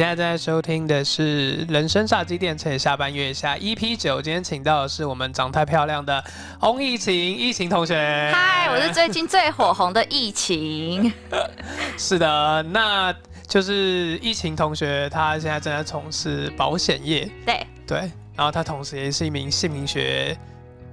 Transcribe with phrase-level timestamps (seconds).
[0.00, 4.22] 你现在正在收听的是《人生炸鸡店》，趁下半月下 EP 九。
[4.22, 6.24] 今天请到的是我们长太漂亮的
[6.62, 8.32] 翁疫情，疫情同学。
[8.32, 11.12] 嗨，我是最近最火红的疫情。
[11.98, 13.14] 是的，那
[13.46, 17.30] 就是疫情同学，他现在正在从事保险业。
[17.44, 17.98] 对对，
[18.34, 20.34] 然后他同时也是一名姓名学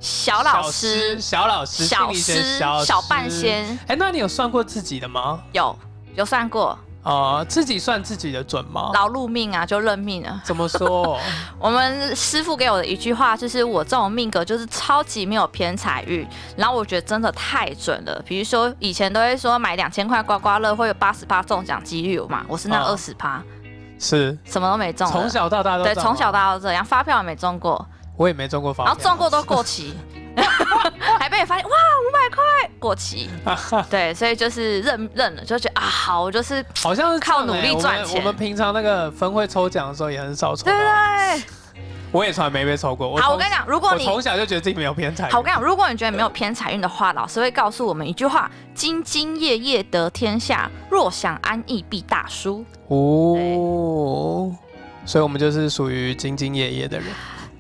[0.02, 3.66] 小老师、小老师、小师、小半仙。
[3.88, 5.42] 哎，那你有算过自己的吗？
[5.54, 5.74] 有，
[6.14, 6.78] 有算过。
[7.08, 8.92] 哦，自己算自己的准吗？
[8.94, 10.42] 劳碌命啊，就认命啊。
[10.44, 11.18] 怎么说？
[11.58, 16.28] 我们师傅给我的一句话就是：我这种命格就是超级没有偏财运。
[16.58, 18.22] 然后我觉得真的太准了。
[18.26, 23.42] 比如说以前都会说买两千块刮刮乐会有八十八中奖几率嘛，我是那二十趴，
[23.98, 25.08] 是什么都没中。
[25.10, 27.88] 从小到大都对，从小到大都这样，发票也没中过。
[28.18, 29.96] 我也没中过发票，然后中过都过期。
[31.38, 32.44] 还被你发现哇，五百块
[32.80, 33.30] 过期，
[33.90, 38.20] 对，所以就是认认了，就觉得啊，好，我就是好像是靠努力赚钱。
[38.20, 41.44] 我们平常那个分会抽奖的时候也很少抽，对不对？
[42.12, 43.16] 我也从来没被抽过。
[43.18, 52.66] 好，我跟你讲，如果你从小就觉得自己没有偏财，好，我跟你讲，如果你觉得没有偏财运的话，老师会告诉我们一句话：兢兢业业得天下，若想安逸必大输。
[52.88, 54.50] 哦，
[55.06, 57.08] 所以我们就是属于兢兢业业的人。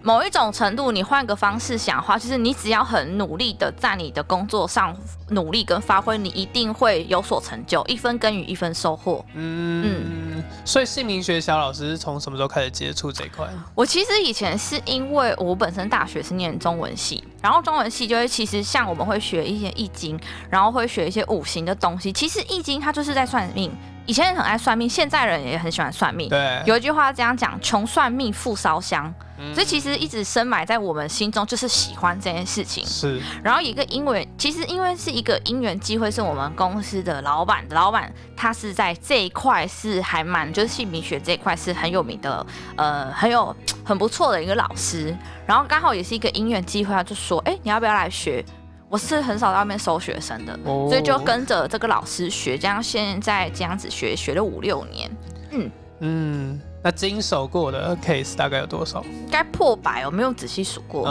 [0.07, 4.95] 某一种程度，你换个方式想的话，就是你只要很努力的在你的工作上
[5.31, 7.83] 努力跟发挥，你一定会有所成就。
[7.87, 9.25] 一分耕耘一分收获。
[9.33, 13.45] 嗯，所以姓名学小老师是从什么时候开始接触这一块？
[13.75, 20.17] 我其实以前是因为我本身大学是念中文系，然后中文系就会其实像我们会学一些易经，
[20.49, 22.13] 然后会学一些五行的东西。
[22.13, 23.69] 其实易经它就是在算命。
[24.07, 26.29] 以前人很爱算命，现在人也很喜欢算命。
[26.29, 29.13] 对，有一句话这样讲：穷算命，富烧香。
[29.53, 32.83] 所以其实一直深埋在我们心中，就是喜欢这件事情。
[32.83, 33.21] 是。
[33.43, 42.43] 然后一个因为，其实因为是一个因缘机会，是我们公司的老板，老板他是在这一块是还蛮，就是姓名学这一块是很有名的，
[42.77, 45.15] 呃，很有 很不错的一个老师。
[45.45, 48.43] 然后刚好也是一个因缘机会，他就说：“哎，你要不要来学？”
[48.89, 55.11] 我是很少在外面收学生的，所以就跟着这个老师学，这样现在这样子学，学了五六年。
[55.51, 59.03] 嗯嗯，那经手过的 case 大概有多少？
[59.29, 61.05] 该破百我，没有仔细数过。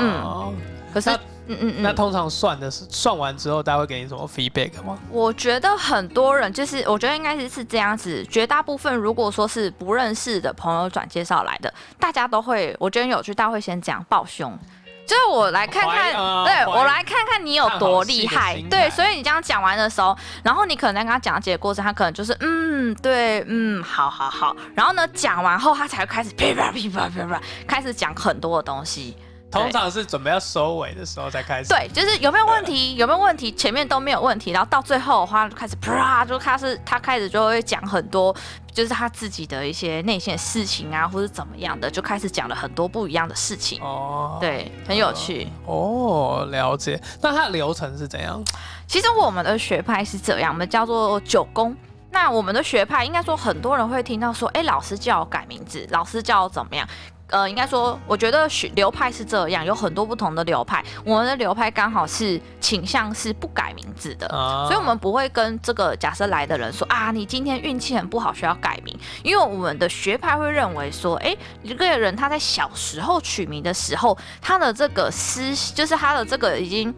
[0.00, 0.54] 嗯，
[0.94, 4.98] 可是，嗯嗯嗯，那通常算的是算完之后，大家会给你什么 feedback 吗？
[5.10, 14.56] 我觉得很多人就是，我觉得应该是是这样子，绝大部分如果说是不认识的朋友转介绍来的，大家都会，我觉得有趣，大家会先讲抱胸。
[15.08, 16.12] 就是我来看看，
[16.44, 20.14] 对我来看看你有多厉害，对，所以你这样讲完的时候，
[20.44, 29.16] 然后你可能在跟他讲解的过程，他可能就是嗯，对，嗯，好好好，然后呢讲完后，他才会开始噼啪噼啪噼啪开始讲很多的东西。
[29.50, 31.68] 通常是准备要收尾的时候才开始。
[31.68, 32.94] 对，就是有没有问题？
[32.96, 33.50] 有没有问题？
[33.52, 38.34] 前面都没有问题，然后到最后的话就开始啪，就开始他开始就会讲很多，
[38.72, 43.80] 就是他自己的一些内线事情啊，或者怎么样的，就开始讲了很多不一样的事情。
[43.82, 45.48] 哦，对，很有趣。
[45.66, 47.00] 哦，了解。
[47.22, 48.42] 那它的流程是怎样？
[48.86, 51.74] 其实我们的学派是这样，我们叫做九宫。
[52.10, 56.88] 那我们的学派应该说很多人会听到说，哎，老师叫我改名字，老师叫我怎么样？
[57.28, 60.84] 呃，应该说，我觉得学流派是这样，有很多不同的流派。
[61.04, 64.26] 我们的流派刚好是倾向是不改名字的，
[64.66, 68.98] 所以我们不会跟这个假设来的人说啊，你今天运气很不好，需要改名。
[69.22, 76.94] 因为我们的学派会认为说，哎，一个人他在小时候取名的时候，他的这个思，就是他的这个已经。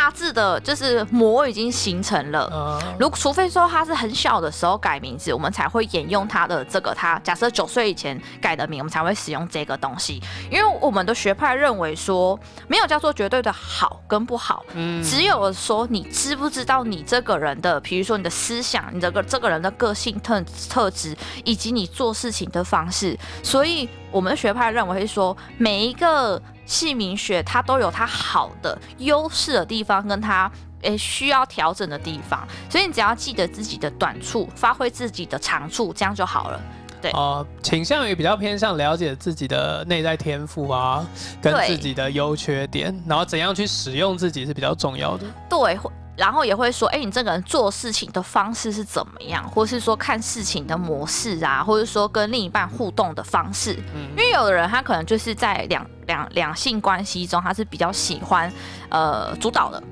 [0.00, 2.80] 大致的，就是膜已经形成了。
[2.98, 6.94] 如除非说他是很小的时候改名字，我们才会沿用他的这个。
[6.94, 10.18] 他假设九岁以前改的名，我们才会使用这个东西。
[10.50, 14.64] 因为我们的学派认为说，没有叫做绝对的好跟不好，
[15.04, 21.14] 只有说你知不知道你这个人的，比如说你的思想，你这个这个人的个性特特质，
[21.44, 23.14] 以及你做事情的方式。
[23.42, 26.40] 所以我们的学派认为是说，每一个。
[26.66, 30.48] 姓名学它都有它好的优势的地方，跟它
[30.82, 36.60] 诶需要调整的地方，所以你只要记得自己的短处，发挥自己的长处，这样就好了。
[37.02, 41.04] 对，呃，倾向于比较偏向了解自己的内在天赋啊，
[41.42, 45.26] 跟自己的优缺点，然后怎样去使用自己是比较重要的。
[45.48, 45.76] 对。
[46.20, 53.72] 然后也会说，哎，你这个人做事情的方式是怎么样，或是说看事情的模式啊，或者说跟另一半互动的方式。
[53.94, 58.52] 嗯，因为有的人他可能就是在两两两性关系中，他是比较喜欢
[58.90, 59.82] 呃主导的，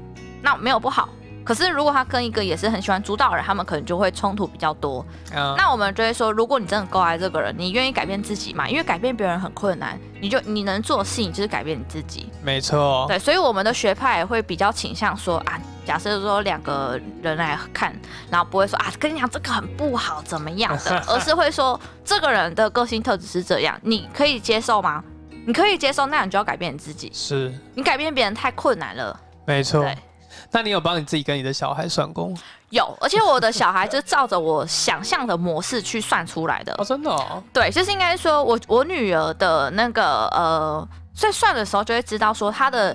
[0.42, 1.08] 那没有不好。
[1.46, 5.02] 可是如果他跟一个也是很喜欢主导的人，他们可能就会冲突比较多。
[5.32, 8.68] 那我们就会说，如果你真的够爱这个人，你愿意改变自己嘛？
[8.68, 12.28] 因为改变别人很困难，你就你能做的事情就是改变你自己。
[12.42, 13.06] 没错。
[13.08, 15.58] 对，所以我们的学派也会比较倾向说啊。
[15.88, 17.98] 假设说两个人来看，
[18.28, 25.02] 然后不会说啊，跟你讲这个很不好怎么样的，而是会说这个人的个性特质是这样，你可以接受吗？
[25.46, 27.10] 你可以接受，那你就要改变你自己。
[27.14, 29.18] 是，你改变别人太困难了。
[29.46, 29.96] 没错对。
[30.50, 32.36] 那你有帮你自己跟你的小孩算过吗？
[32.68, 36.74] 有，而且我的小孩就照着我想象的模式去算出来的。
[36.76, 37.42] 哦，真的哦。
[37.50, 42.94] 对，就是应该说我我女儿的那个呃，在算的时候就会知道说她的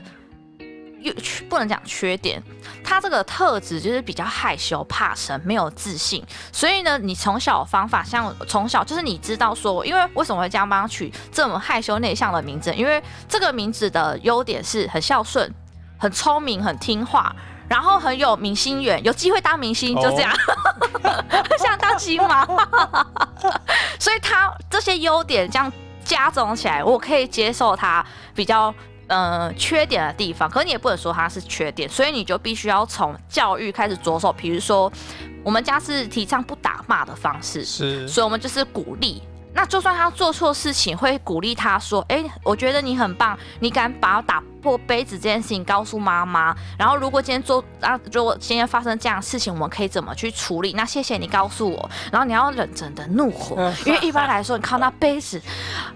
[1.04, 1.14] 优
[1.50, 2.42] 不能讲缺点，
[2.84, 6.24] 他这个特质就是比较害羞、怕生、没有自信。
[6.52, 12.74] 所以呢，你从小方法像从小就是你知道说，因为为什么会这样帮他取这么害羞内向的名字？
[12.74, 15.54] 因为这个名字的优点是很孝顺、
[15.98, 17.36] 很聪明、很听话。
[17.70, 20.32] 然后很有明星缘，有机会当明星，就这样，
[21.58, 22.46] 想当星吗？
[23.98, 25.72] 所以他这些优点这样
[26.04, 28.06] 加总起来，我可以接受他
[28.36, 28.72] 比较
[29.08, 34.32] 呃缺点的地方，可你也不能说他是缺点，所以你就必须要从教育开始着手。
[34.34, 34.92] 比如说，
[35.44, 39.22] 我们家是提倡不打骂的方式，是，所以我们就是鼓励。
[39.56, 46.56] 那就算他做错事情，会鼓励他说：“哎，我觉得你很棒，你敢把打破杯子这件事情告诉妈妈。
[46.80, 50.72] 然后如果今天做啊，如果今天发生这样的事情，我们可以怎么去处理？
[50.74, 51.90] 那谢谢你告诉我。
[52.12, 55.40] 然后你要忍着的怒火，因为一般来说，你看到杯子，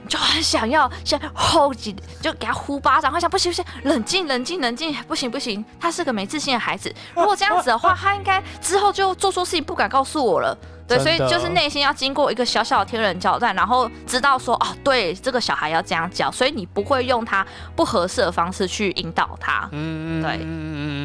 [0.10, 6.94] 就很想要先吼几，就给他呼巴掌，会想不行不行，冷静冷静冷静，不行不行，他是个没自信的孩子。
[7.16, 19.68] 如果这样子的话，他应该之后就做错事情不敢告诉我了。”对，所以就是内心要经过一个小小的天人交战，然后知道说哦，对，这个小孩要这样教，所以你不会用他不合适的方式去引导他。
[19.74, 20.48] 嗯，对，嗯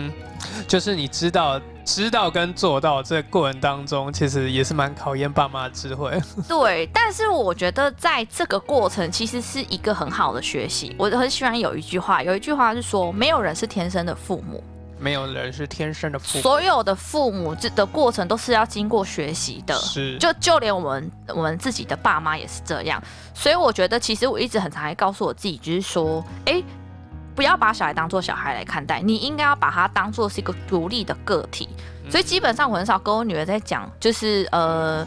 [0.08, 0.12] 嗯
[0.68, 6.16] 就是你知道，知道跟做到这过程当中，其实也是蛮考验爸妈的智慧。
[6.48, 10.94] 对，但是我觉得在这个过程其实是一个很好的学习。
[10.96, 14.62] 我很喜欢有一句话，有一句话是说，没有人是天生的父母。
[14.98, 23.02] 没有人是天生的父母，所有的父母这的过程都是要经过学习的，是就就连我们我们自己的爸妈也是这样，
[23.34, 26.62] 所以我觉得其实我一直很常告诉我自己，就是说，哎，
[27.34, 31.68] 不要把小孩当做小孩来看待，你应该要把他当做是一个独立的个体，
[32.10, 35.06] 所以基本上我很少跟我女儿在讲，就是呃。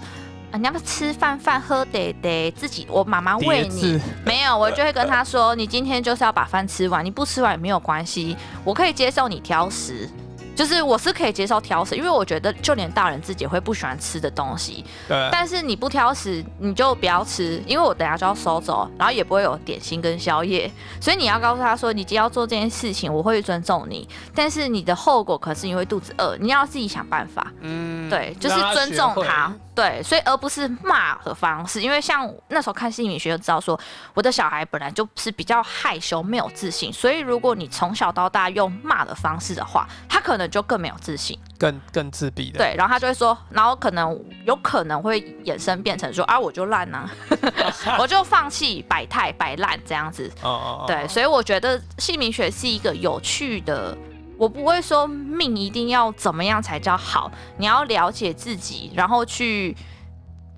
[0.58, 10.10] 你要不吃饭饭喝得得自己，我妈妈喂你没有，我就会跟她说，你今天就是要把饭吃完，你不吃完也没有关系，我可以接受你挑食。
[10.56, 14.86] 就是我是可以接受挑食，因为我觉得就连大人自己会不喜欢吃的东西。
[15.08, 15.30] 对。
[15.32, 20.72] 但是你不挑食，你就不要吃，因为我等下就要收走，然后也不会有点心跟宵夜。
[21.02, 27.52] 所以你要告诉他说，你今天要做这件事情，我会尊重你，但是你的后果可是你会肚子饿，你要自己想办法。
[27.60, 28.10] 嗯。
[28.10, 29.54] 对，就是尊重他。
[29.76, 33.78] 对，所以而不是骂的方式，因为像那时候看心理学就知道说，
[34.14, 42.58] 我的小孩本来就是比较害羞、没有自信，所以如果你从小到大用骂的方式的话，他可能就更没有自信，更更自闭的。
[42.58, 47.10] 对，然后他就会说，然后可能有可能会衍生变成说，啊，我就烂啊，
[48.00, 50.32] 我就放弃摆态摆烂这样子。
[50.42, 50.84] 哦哦。
[50.88, 53.98] 对，所以我觉得姓名学是一个有趣的。
[54.38, 59.76] 我不会说命一定要怎么样才叫好，你要了解自己，然后去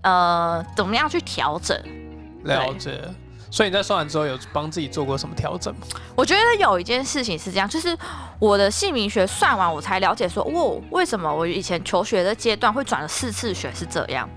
[0.02, 1.78] 呃怎么样去调整。
[2.44, 3.02] 了解。
[3.50, 5.82] 所以你在算完之后有帮自己做过什么调整吗？
[6.16, 7.98] 我觉得有一件事情是这样，就是
[8.40, 14.30] 我的姓名学算完，我才了解说，哦，为什么我以前求学的阶段会转了四次学是这样？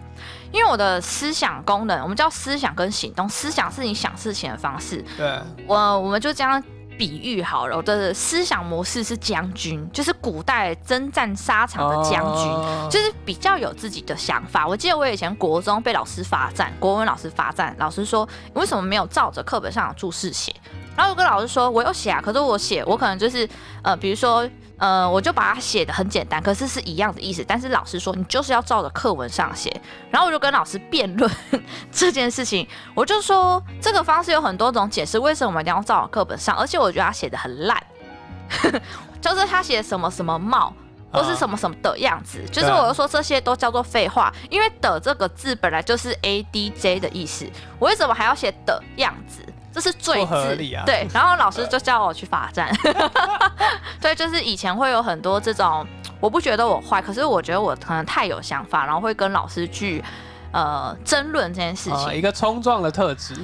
[0.52, 5.04] 因为我的思想功能，我们叫思想跟行动，思想是你想事情的方式。
[5.16, 5.40] 对。
[5.66, 6.62] 我我们就这样。
[7.00, 14.68] 比喻好了，我的思想模式是将军，就是古代征战沙场的将军，就是比较有自己的想法。
[14.68, 20.54] 我记得我以前国中被老师罚站，国文老师罚站，老师说为什么没有照着课本上的注释写？
[20.96, 23.48] 然后我跟老师说我有写啊，可是我写我可能就是
[23.82, 24.48] 呃，比如说。
[24.80, 27.44] 呃，我就把它写的很简单，可是是一样的意思。
[27.46, 29.70] 但是老师说你就是要照着课文上写，
[30.10, 31.30] 然后我就跟老师辩论
[31.92, 32.66] 这件事情。
[32.94, 36.56] 我就说这个方式有很多种解释，为什么我们一定要照着课本上？
[36.56, 37.78] 而且我觉得他写的很烂，
[39.20, 40.72] 就是他写什么什么帽
[41.12, 47.46] 或是什么什么的样子，就是我就说这些都叫做废话，因为的这个字本来就是 A D J 的意思，
[47.78, 49.44] 我为什么还要写的样子？
[49.72, 52.68] 这是最合理啊，对，然后老师就叫我去罚站。
[54.00, 55.86] 对，就是以前会有很多这种，
[56.18, 60.02] 我不觉得我坏，可是我觉得我可能太有想法，然后会跟老师去
[60.52, 63.34] 呃争论这件事情，一个冲撞的特质。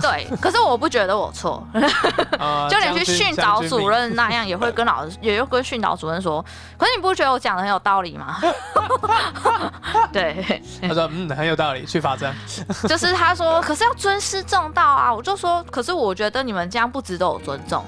[0.00, 1.64] 对，可是我不觉得我错，
[2.68, 6.44] 就连去训导主任那样，也会跟老师， 也会跟训导主任说。
[6.76, 8.36] 可是你不觉得我讲的很有道理吗？
[10.12, 12.34] 对，他说嗯很有道理，去罚站。
[12.88, 17.84] 就是他说，可是要尊师重道啊，我就说，可是我觉得你们这样不值得我尊重。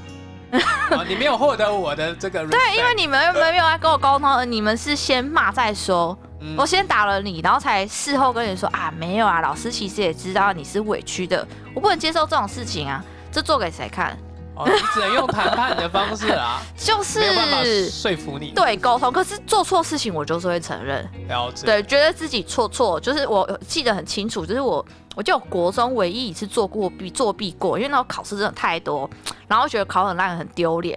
[0.90, 6.16] 哦你没有获得我的这个对，因为你们又没有来跟我沟通，你们是先骂再说。
[6.40, 13.02] 嗯我先打了你，然后才事后跟你说啊，没有啊，老师其实也知道你是委屈的，我不能接受这种事情啊，
[13.32, 14.16] 这做给谁看？
[14.54, 21.66] 哦，你只能用谈判的方式啊， 就是没有办法说服你。，对沟通，可是做错事情我就是会承认，了解。
[21.66, 24.84] 对，觉得自己错错，就是我记得很清楚，就是我
[25.16, 29.08] 我就国中唯一一次做过弊作弊过，因为那时候考试真的太多，
[29.48, 30.96] 然后觉得考很烂很丢脸，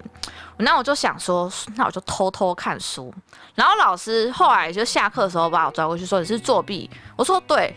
[0.57, 3.13] 那我就想说，那我就偷偷看书，
[3.55, 7.73] 然后老师后来就下课的时候把我抓过去说你是作弊，我说对，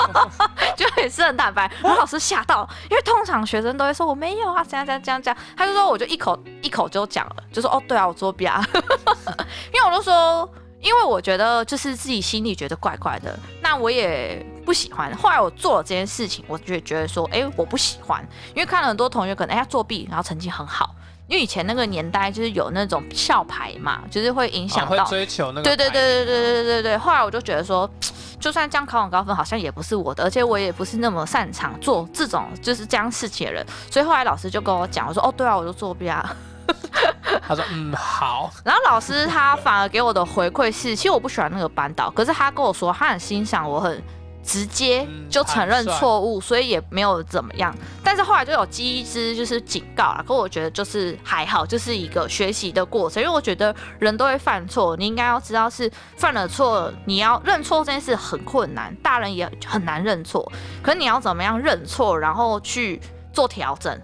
[0.74, 8.66] 就也是很坦白，然后老师吓到，因为通常学生都会说我没有啊，这样这样这样这样，他就说我就一口一口就讲了，就说哦对啊，我作弊啊，
[9.74, 10.48] 因为我就说。
[10.78, 15.16] 因为我觉得就是自己心里觉得怪怪的，那我也不喜欢。
[15.16, 18.22] 后来我做了这件事情，我就觉得说，哎，我不喜欢，
[18.54, 20.94] 因为看了很多同学可能哎他作弊，然后成绩很好。
[21.28, 25.04] 因为以前那个年代就是有那种校牌嘛，就是会影响到。
[25.04, 25.62] 追求那个。
[25.62, 26.98] 对对对对对对对对。
[26.98, 27.88] 后来我就觉得说，
[28.38, 33.66] 就算这样考很高分，好像也不是我的，而且我也不是那么擅长做这种就是这样事情的人。
[33.90, 36.36] 所以后来老师就跟我讲，我说哦，对啊，我就作弊啊。
[37.42, 44.00] 他说嗯好， 然后老师他反而给我的回馈是，其实我不喜欢那个班导，可是他跟我说他很欣赏我很
[44.46, 47.76] 直接嗯就承认错误，所以也没有怎么样。
[48.04, 60.50] 但是后来就有机之就是警告了，可我觉得就是还好，就是一个学习的过程，因为我觉得人都会犯错，你应该要知道是犯了错，你要认错这件事很困难，大人也很难认错，
[60.80, 63.00] 可是你要怎么样认错，然后去
[63.32, 64.00] 做调整。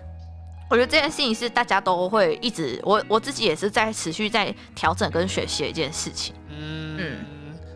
[0.69, 6.35] 我觉得这件事情是大家都会一直，我我自己也是在持续在调整跟学习的一件事情。
[6.49, 7.32] 嗯。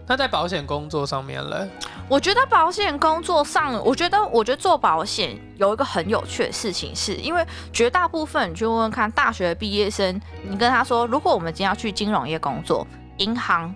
[0.06, 1.68] 那在保险工作上面呢？
[2.08, 12.86] 我觉得保险工作上，我觉得我觉得做保险有一个很有趣的事情是，因为绝大部分你去问问看大学毕业生，你跟他说，如果我们今天要去金融业工作，
[13.16, 13.74] 银行、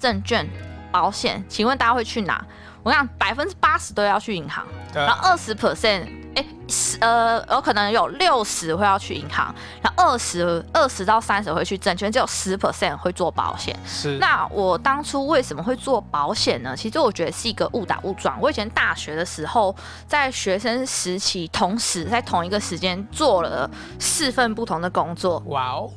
[0.00, 0.48] 证券、
[0.90, 2.44] 保险，请问大家会去哪？
[2.82, 6.08] 我想百分之八十都要去银行，然后二十 percent，
[6.38, 9.52] 哎，十呃，有可能有六十会要去银行，
[9.82, 13.76] 然后二十二十到三十会去证券，只有十 percent 会做保险。
[13.84, 14.16] 是。
[14.18, 16.76] 那我当初为什么会做保险呢？
[16.76, 18.40] 其实我觉得是一个误打误撞。
[18.40, 19.74] 我以前大学的时候，
[20.06, 23.68] 在学生时期，同时在同一个时间做了
[23.98, 25.90] 四份不同的工作，哇哦，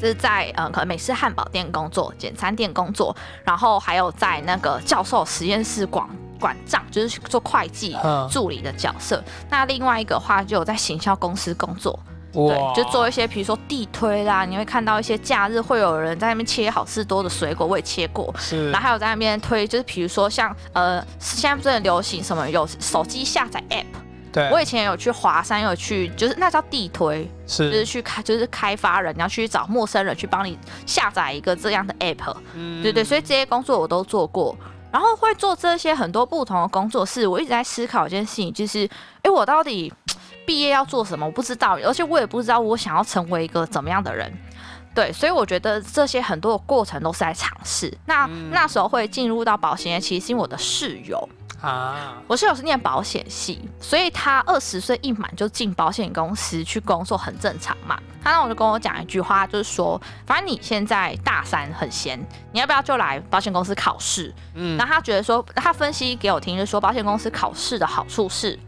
[0.00, 8.28] 就是在呃可能美式汉堡店工作、简餐店工作，然后还有在那个教授实验室管管账，就是做会计嗯。
[8.30, 9.22] 助理的角色。
[9.50, 11.98] 那另外一个话就有在行销公司工作，
[12.32, 18.32] 对，就做一些比如说地推啦，你会看到一些假日会有人在那边切好事多的水果，我也切过。
[18.38, 18.70] 是。
[18.70, 23.84] 然后还有在那边推，就是比如说像呃，现在不是很流行什么有手机下载 App，
[24.32, 27.70] 对，我以前有去华山，有去就是那叫地推，是。
[27.70, 32.82] 就是是去开就是开发人，你要去找陌生人去帮你下载一个这样的 App，嗯。
[32.82, 34.56] 对对，所以这些工作我都做过。
[34.90, 38.88] 然后会做这些很多不同的工作是，我一直在思考一件事情，就是，
[39.22, 39.92] 哎，我到底
[40.46, 41.26] 毕业要做什么？
[41.26, 44.32] 我不知道，而且我也不知道我想要成为一个怎么样的人。
[44.94, 47.96] 对，所以我觉得这些很多的过程都是在尝试。
[48.06, 51.28] 那、嗯那时候会进入到保险业，其实是因为我的室友，
[51.60, 57.98] 啊，我室友是念保险系，所以他二十岁一满就进保险公司去工作，很正常嘛。
[58.22, 62.18] 他那我就跟我讲一句话，就是说，反正你现在大三很闲，
[62.52, 64.32] 你要不要就来保险公司考试？
[64.54, 68.58] 嗯然后他觉得说，他分析给我听，就是说保险公司考试的好处是。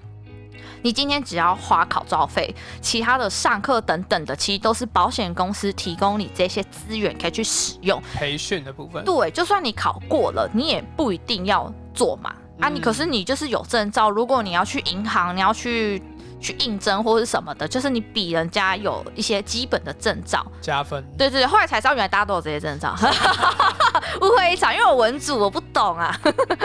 [0.83, 8.03] 你今天只要花考照费，其他的上课等等的，其实都是保险公司提供你这些资源可以去使用。
[8.15, 12.35] 培训的部分，对，就算你考过了，你也不一定要做嘛。
[12.61, 16.01] 啊，你嗯可是你就是有证照，如果你要去银行，你要去
[16.41, 20.45] 去应征或者是什么的，就是你比人家有一些基本的证照。
[20.61, 22.95] 加分，对对对，后来才知道原来大家都有这些证照，
[24.21, 26.17] 误会一场，因为我文组我不懂啊，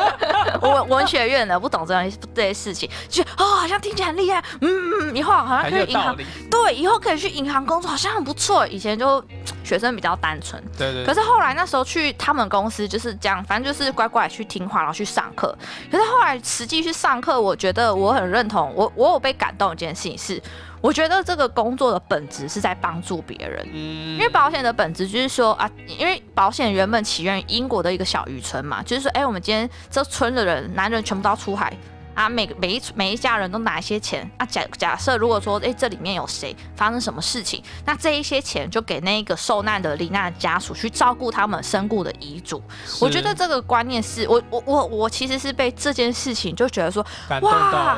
[0.61, 4.69] 我文文学院的不懂这样这些事情，就哦好像听起来很厉害，嗯，
[5.11, 6.15] 嗯以后好像很可以银行，
[6.49, 8.65] 对，以后可以去银行工作，好像很不错。
[8.67, 9.23] 以前就
[9.63, 15.55] 学生比较单纯，对对，可是后来那时候去他们公司就是这样，反正就是乖乖去听话，然后去上课。
[15.91, 20.41] 可是后来实际去上课，我觉得我很认同，我我有被感动一件事情是，
[20.81, 23.65] 我觉得这个工作的本质是在帮助别人。
[23.71, 25.69] 嗯因为保险的本质就是说啊，
[25.99, 31.75] 因为保险原本起源于英国的一个小渔村嘛，就是说，哎，我们今天这村的人，男人全部都要出海，
[32.15, 34.45] 啊，每每一每一家人都拿一些钱啊。
[34.45, 42.63] 假假设如果说，哎，这里面有谁发生什么事情，那这一些钱就给那个受难的罹难家属去照顾他们身故的遗嘱。
[43.01, 47.05] 我觉得这个观念是我我我我其实是被这件事情就觉得说，
[47.41, 47.97] 哇，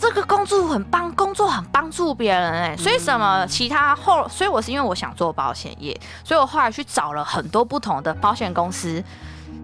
[0.00, 9.02] 这个工作很帮工作很帮助别人哎，所以什么其他后，所以我是因为我想做保险业，所以我后来去找了很多不同的保险公司。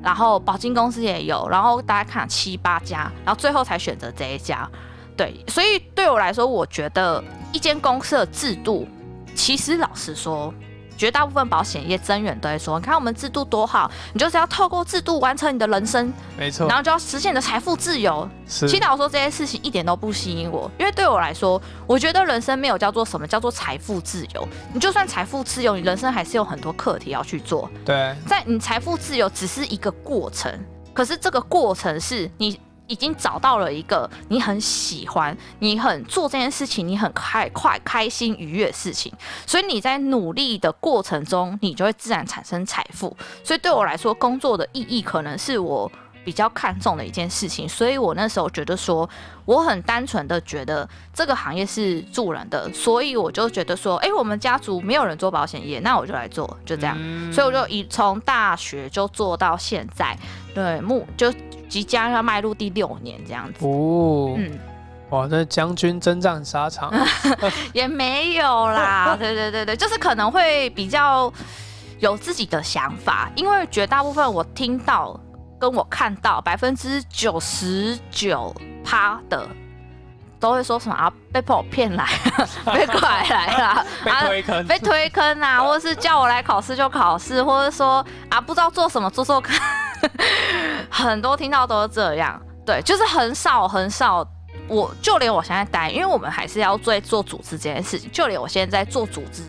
[0.04, 4.70] 然后保金公司也有，然后大家看七八家，然后最后才选择这一家。
[5.16, 8.86] 对，所以对我来说，我觉得一间公司的制度，
[9.34, 10.52] 其实老实说。
[11.04, 24.48] 绝大部分保险业增员都会说：“你看我们制度多好，你就是要透过制度完成你的人生，没错，然后就要实现你的财富自由。”其实我说这些事情一点都不吸引我，因为对我来说，我觉得人生没有叫做什么叫做财富自由。
[24.72, 27.70] 你就算财富自由，你人生还是有很多课题要去做。
[27.84, 30.50] 对，在你财富自由只是一个过程，
[30.94, 32.58] 可是这个过程是你。
[32.86, 39.12] 已经找到了一个你很喜欢、你很做这件事情、你很开快、开心、愉悦的事情，
[39.46, 43.16] 所以你在努力的过程中，你就会自然产生财富。
[43.42, 45.90] 所以对我来说，工作的意义可能是我
[46.24, 47.68] 比较看重的一件事情。
[47.68, 49.08] 所以我那时候觉得说，
[49.44, 56.96] 我很单纯的觉得这个行业是助人的，所以我就觉得说，哎，我们家族没有人做保险业，那我就来做，就这样。
[57.32, 60.16] 所以我就一从大学就做到现在，
[60.54, 61.32] 对，目就。
[61.66, 64.56] 即将要迈入第六年这样子哦，嗯，
[65.10, 66.92] 哇，那将军征战沙场
[67.72, 71.32] 也没有啦，对对对对，就是可能会比较
[71.98, 75.18] 有自己的想法，因为绝大部分我听到
[75.64, 78.54] 跟我看到百分之九十九
[78.84, 79.48] 趴的
[80.38, 82.06] 都会说什么啊，被朋友骗来，
[82.66, 89.58] 被拐来了，被推坑，被推坑啊， 或者是叫我来考试就考试，或者说啊不知道做什么做做看。
[90.90, 94.26] 很多听到都是这样，对，就是很少很少。
[94.68, 99.42] 我就连我现在待，因为我们还是要做做组织这件事情，就连我现在在做组织，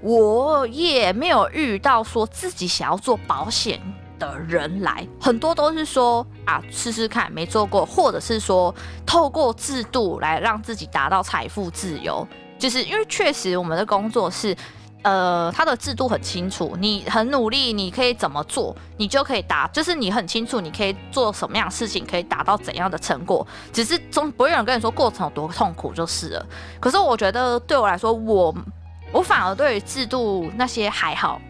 [0.00, 3.80] 我也没有遇到说自己想要做保险
[4.18, 5.06] 的人来。
[5.20, 8.74] 很多都是说啊，试试看，没做过，或者是说
[9.06, 12.26] 透过制度来让自己达到财富自由。
[12.58, 14.56] 就是因为确实我们的工作是。
[15.02, 23.46] 呃，它的制度很清楚，你很努力，你可以怎么做，你就可以达，就是你很清楚，你可以做什么样的事情，可以达到怎样的成果。
[23.72, 26.46] 只是总不会有人跟你说过程有多痛苦就是了。
[26.80, 28.52] 可是我觉得对我来说，我
[29.12, 31.40] 我反而对于制度那些还好，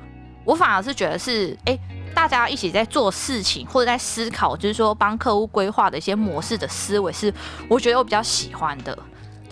[0.44, 1.76] 我反而是觉得是，哎，
[2.14, 7.33] 大家一起在做事情或者在思考，就是说帮客户规划的一些模式的思维，是
[7.68, 8.97] 我觉得我比较喜欢的。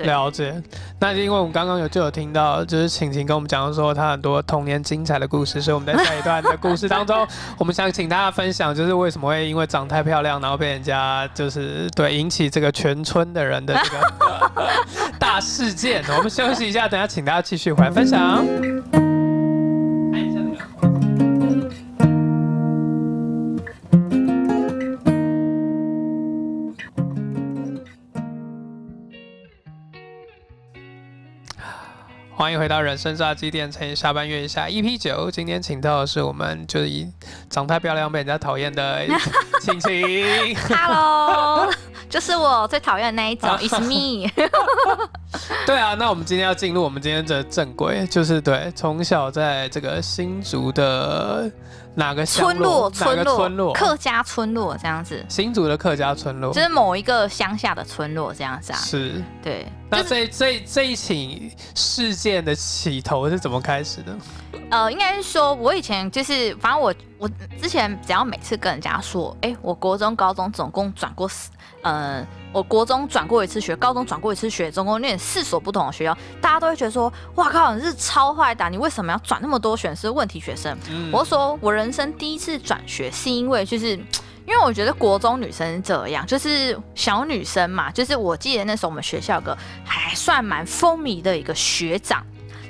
[0.00, 0.62] 了解，
[1.00, 14.62] 那因为我们刚刚有就有听到，就是晴晴跟我们讲说她很多童年精彩的故事，所以我们在下一段的故事当中， 我们想请大家分享，就是为什么会因为长太漂亮，然后被人家就是对引起这个全村的人的这个
[15.18, 16.04] 大事件。
[16.14, 18.44] 我们休息一下，等下请大家继续回来分享。
[32.46, 35.28] 欢迎回到人生炸鸡店，乘以下半月一下 EP 九。
[35.28, 37.04] 今天请到的是我们就是以
[37.50, 39.04] 长太漂亮被人家讨厌的
[39.60, 40.56] 晴晴。
[40.68, 41.68] Hello，
[42.08, 44.30] 就是我最讨厌的那一种， It's me。
[45.66, 51.50] 对啊，那我们今天要进入我们今天的正轨，就是对从小在这个新竹的。
[51.96, 52.90] 哪个村落？
[52.90, 53.36] 村落？
[53.36, 53.72] 村落？
[53.72, 55.24] 客家村落这样子。
[55.30, 58.78] 新竹的客家村落，就是某一个乡下的村落这样子啊。
[58.78, 59.66] 是，对。
[59.88, 64.16] 那这这这一起事件的起头是怎么开始的？
[64.70, 67.28] 呃，应该是说，我以前就是，反正我我
[67.60, 71.50] 之前只要每次跟人家说，哎，我国中、高中总共转过四，
[71.82, 72.26] 呃。
[72.52, 80.74] 我国中转过一次学，高中转过一次学，总共念四所不同的学校，大家都会觉得说，哇靠，你是超坏的，你为什么要转那么多选是问题学生？
[81.12, 92.24] 我说我人生第一次转学是因为就是因为我觉得国中女生这样，就是小女生嘛，就是我记得那时候我们学校个还算蛮风靡的一个学长。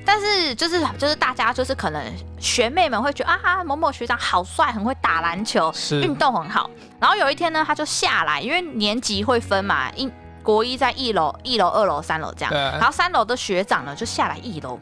[0.06, 2.00] 但是就是就是大家就是可能
[2.38, 6.70] 学妹们会觉得啊某某学长好帅，很会打篮球，运动很好。
[7.00, 10.08] 然后有一天呢，他就下来，因为年级会分嘛，一
[10.42, 12.54] 国一在一楼、一楼、二楼、三楼这样。
[12.54, 14.78] 然后三楼的学长呢就下来一楼，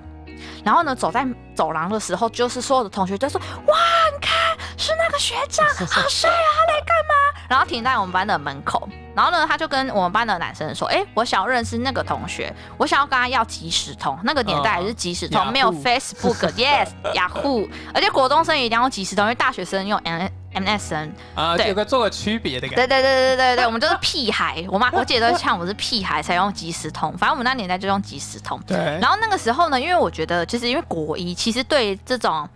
[0.65, 3.77] 然后呢走在走廊的时候，就是所有的同学都说哇，
[4.13, 7.15] 你看是那个学长， 好帅啊，他来干嘛？
[7.49, 8.89] 然后停在我们班的门口。
[9.15, 14.19] 然后呢，他就跟我们班的男生说：“哎，我想要认识那个同学，我想要跟他要即时通。
[14.25, 17.69] 那个年代还是即时通，没有 Facebook，Yes，Yahoo。
[17.95, 21.11] 而且国中生也一定要即时通，因为大学生用 M MSN。
[21.35, 22.77] 啊，对有个做个区别的感觉。
[22.77, 24.65] 对对对对对对，我们就是屁孩。
[24.69, 28.61] 我妈 我姐都会呛我是屁孩才用即时通，反正我们那年代就用即时通。
[28.67, 32.49] 对，然后那个时候呢，因为我觉得就是因为国一其实对这种。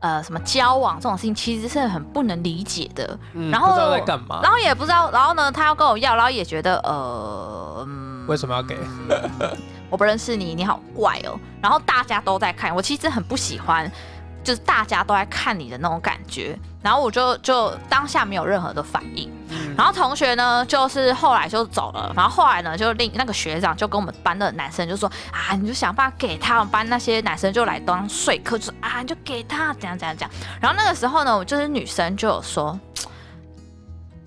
[0.00, 8.78] 呃，什么交往这种事情其实是很不能理解的，嗯然后不知道在干嘛然，后也不知道，然后呢，他要跟我要，然后也觉得呃，嗯为什么要给？
[9.90, 11.34] 我不认识你，你好怪哦。
[11.60, 13.90] 然后大家都在看，我其实很不喜欢，
[14.48, 16.58] 就是大家都在看你的那种感觉。
[16.80, 19.30] 然后我就就当下没有任何的反应。
[19.50, 22.10] 嗯然后同学呢，就是后来就走了。
[22.16, 26.60] 然后后来呢，就另那个学长就跟我们班的男生就说啊，你就想办法给他。
[26.60, 30.30] 我们班那些男生就来当说客，就说啊，你就给他，怎样怎样怎样。
[30.62, 32.80] 然后那个时候呢，我就是女生就有说。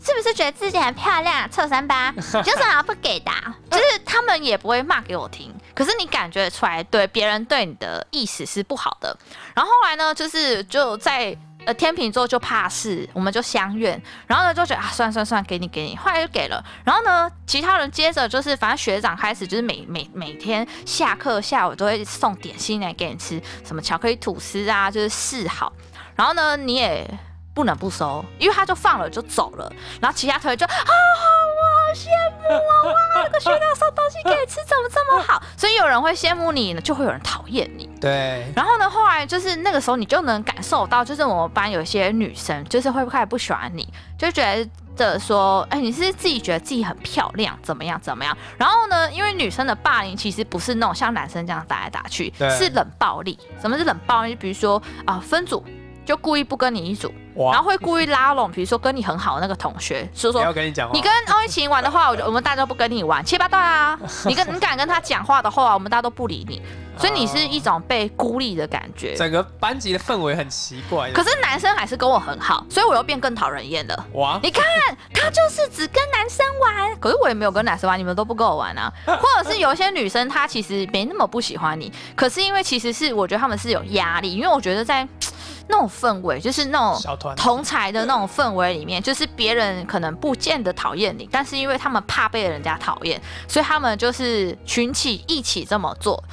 [0.03, 2.10] 是不是觉得自己很漂亮，臭三八？
[2.17, 9.17] 你有什么不给的啊、 就是他们也不会骂给我听，可是你感觉出来，对别人对你的意思是不好的。
[9.53, 16.63] 然后后来呢，就是就在呃天秤座就怕事，我们就相怨，然后呢就觉得啊，算算算，给你给你，后来就给了。
[16.84, 25.71] 然后呢，其他人接着就是，反正学长开始就是每每每天下课下午都会送点心来给你吃，什么巧克力吐司啊，就是示好。
[26.15, 27.07] 然后呢，你也
[27.53, 29.71] 不能不收，因为他就放了就走了。
[30.01, 32.07] 然后其他同学就啊，我好羡
[32.39, 32.93] 慕啊！
[32.93, 35.41] 哇，那个学长送东西给你吃，怎么这么好？
[35.57, 37.89] 所以有人会羡慕你，就会有人讨厌你。
[37.99, 43.87] 对，然后呢，后来就是那个时候，你就能感受到，就是我们班有一些女生，就是会开始不喜欢你，
[44.17, 48.35] 就觉得说，哎，你是自己觉得自己很漂亮，怎么样怎么样？
[48.57, 53.37] 然后呢，因为女生的霸凌其实不是那种像男生这样打来打去，是冷暴力。
[53.59, 54.33] 什么是冷暴力？
[54.33, 55.63] 比如说啊、分组
[56.05, 63.99] 就故意不跟你一组，然，后会故意拉拢，比如说跟你很好的那个同学，说不说要跟你讲话，你跟欧一晴玩的话，我就我们大家都不跟你玩，七八段啊！
[64.25, 66.61] 你跟你敢跟他讲话的话，我们大家都不理你，
[66.97, 69.13] 所以你是一种被孤立的感觉。
[69.15, 71.11] 整个班级的氛围很奇怪。
[71.11, 74.05] 可是男生还是跟我很好，所以我又变更讨人厌了。
[74.13, 74.63] 哇，你看，
[75.13, 78.91] 他就是只跟男生玩，可是我也没有跟男生玩，你们都不跟我玩啊。
[79.05, 85.07] 或者是有一些女生，她其实没那么不喜欢你，可是因为其实是我觉得他们是有压力，因为我觉得在
[85.67, 96.24] 那种氛围，就是那种小团同才的那种氛围里面，就是别人可能不见得讨厌你，但是因为他们怕被人家讨厌，所以他们就是群起一起这么做。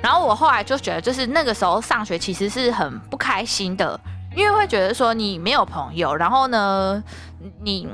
[0.00, 3.98] 然后我后来就觉得，就是那个时候上学其实是很不开心的，
[4.34, 7.02] 因为会觉得说你没有朋友，然后呢，
[7.62, 7.88] 你。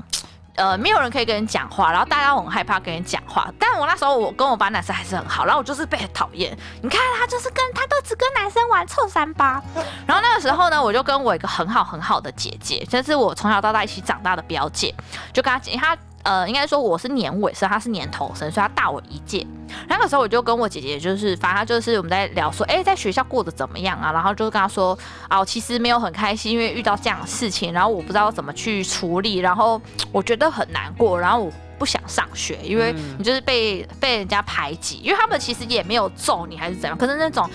[0.55, 3.51] 呃，没有人可以跟你讲话，然后大家很害怕跟你讲话。
[3.59, 6.57] 但我那时候我跟我班男生还是很好，然后我就是被讨厌。
[6.83, 9.62] 你看他就是跟他都只跟男生玩，臭三八。
[10.07, 14.95] 然后那个时候呢，我就跟我一个很好很好的姐姐，就是我从小到大一起长大的表姐，
[15.33, 19.47] 就跟她讲，她呃，应该说我是年尾生，他是年头生，所以他大我一届。
[19.89, 24.13] 那个时候我就跟我姐姐，就是反正就是我们在聊说，哎、在学校过得怎么样啊？
[24.13, 24.97] 然后就跟她说，
[25.29, 29.81] 啊，我其实没有很开心，因为遇到这样的事情，然后我不知道怎么去处理，然后
[30.11, 31.53] 我觉得很难过，然后我。
[31.79, 37.51] 不想上学，因为嗯你就是被、被人家排挤，因为他们其实也没有揍你还是怎样，可是那种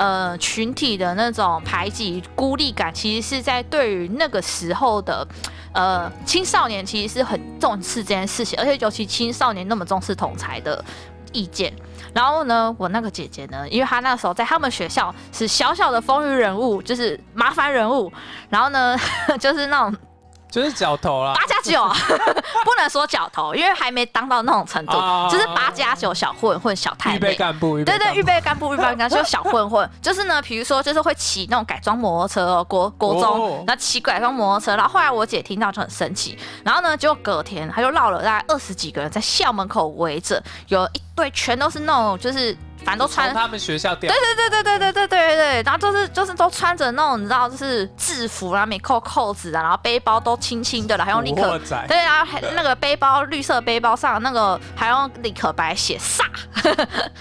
[0.00, 5.26] 呃群体的那种排挤、孤立感，其实是在对于那个时候的
[5.74, 10.82] 呃青少年，其实是很重视这件事情，而且尤其青少年那么重视统才的
[11.32, 11.70] 意见。
[12.14, 18.10] 然后呢，我那个姐姐呢，因为她那时候在他们学校是小小的风云人物，就是麻烦人物。
[18.48, 18.96] 然后呢，
[19.38, 19.94] 就是那种
[20.50, 21.86] 就是脚头啦八，加九，
[22.64, 25.28] 不能说脚头，因为还没当到那种程度，哦。
[25.30, 27.34] 就是八加九小混混小太预备妹。
[27.36, 33.64] 干部，预备对对，预备干部、预备干部就小混混， 就是呢，比如说就是会骑那种改装摩托车哦，国国中，哦。
[33.66, 56.22] 然后骑改装摩托车，然后后来我姐听到就很生气，然后呢，结果隔天他就绕了大概二十几个人在校门口围着，有一堆全都是那种就是反正都穿从他们学校调，对对对对对对对对对，然后就是就是都穿着那种你知道就是制服，然后没扣扣子啊，然后背包都轻轻的了，还用立可对啊，还那个背包绿色背包上那个还用立可白写煞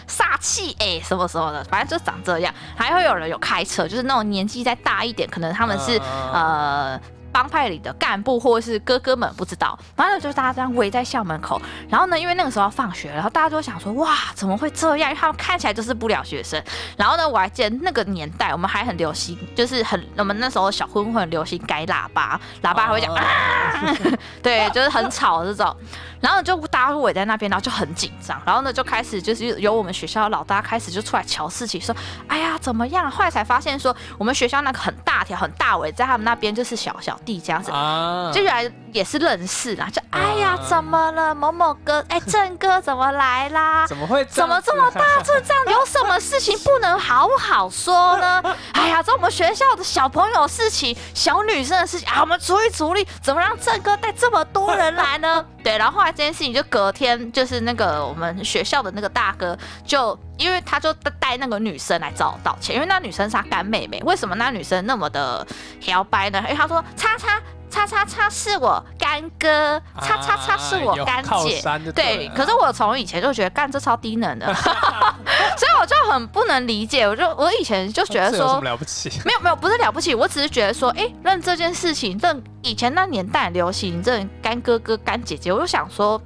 [0.07, 2.53] 煞气哎、什么什么的，反正就长这样。
[2.75, 7.01] 还会有人有开车，就是那种年纪再大一点，可能他们是、嗯呃。
[7.31, 11.61] 帮派里的干部或者是哥哥们不知道，反正就是大家这样围在校门口。
[11.89, 15.09] 然后呢，因为那个时候要放学，然后大家就想说，哇，怎么会这样？
[15.09, 16.61] 因为他们看起来就是不了学生。
[16.97, 23.95] 然后呢，我还记得那个年代，我们还很流行，就是很我们那时候小混混流行改喇叭，喇叭还会讲哦啊，
[24.43, 25.75] 对，就是很吵这种。
[26.21, 28.41] 然后就大家围在那边，然后就很紧张。
[28.45, 31.95] 然后呢，就开始就是由我们学校的老大开始就出来瞧事情，说，
[32.27, 33.09] 哎呀怎么样？
[33.09, 37.71] 后来才发现说，我们学校那个很大条、很大围，在他们那边就是小小地这样子。
[37.71, 43.85] 啊，就原来也是认识啦，就哎呀嗯怎么了某某哥， 哎郑哥怎么来啦？
[43.87, 45.55] 怎么会怎么这么大阵仗？
[45.73, 48.43] 有什么事情不能好好说呢？
[48.73, 55.45] 哎呀，这我们学校的小朋友事情、小女生的事情啊，我们处理处理，怎么让郑哥带这么多人来呢？
[55.63, 64.01] 对，然后后来这件事情就隔天，就是那个我们学校的那个大哥，就因为他就带那个女生来找我道歉，因为那女生是他干妹妹。
[64.05, 65.45] 为什么那女生那么的
[65.85, 66.39] 摇摆呢？
[66.45, 67.41] 因为他说叉叉。
[67.69, 71.61] 叉叉叉是我干哥，叉叉叉是我干姐，
[71.93, 77.07] 对，可是我从以前就觉得干这超低能的， 所以我就很不能理解。
[77.07, 86.21] 我就我以前就觉得说了不起，没有没有不是了不起，我只是觉得说，哎、认这件事情，认以前那年代流行认干哥哥干姐姐，我就想说，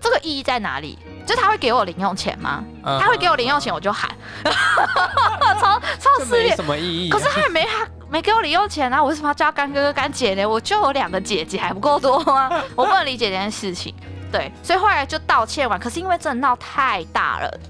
[0.00, 0.98] 这个意义在哪里？
[1.24, 2.64] 就他会给我零用钱吗？
[2.84, 4.10] 嗯他会给我零用钱，我就喊，
[5.60, 6.56] 超超这没撕裂。
[6.56, 7.12] 什么意义啊。
[7.12, 10.44] 可是他也没他没给我零用钱啊，我为什么要叫干哥哥干姐呢？
[10.44, 12.50] 我就有两个姐姐，还不够多吗？
[12.76, 13.94] 我不能理解这件事情。
[14.30, 17.60] 对，所以后来就道歉完，可是因为真的闹太大了，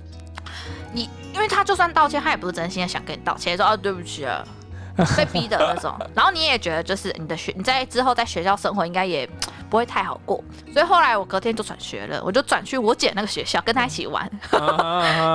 [0.93, 4.45] 你因为他就算道歉，他也不是真心的想跟你道歉，说啊对不起啊，
[5.17, 5.95] 被逼的那种。
[6.13, 9.25] 然后你也觉得就是你的学你在之后在学校生活应该也
[9.71, 14.29] 不会太好过，所以后来我隔天就转学了，我就转去我姐那个学校跟她一起玩。
[14.51, 14.59] 对，